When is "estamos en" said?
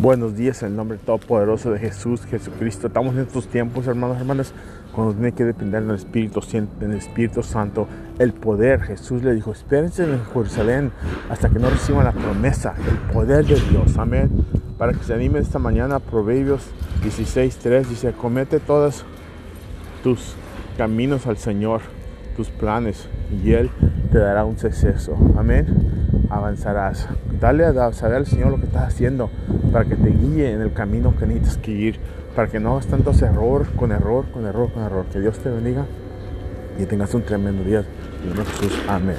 2.86-3.20